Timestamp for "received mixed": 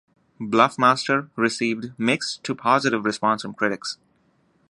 1.35-2.43